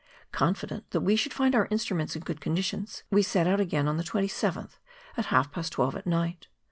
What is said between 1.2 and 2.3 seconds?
find our instruments in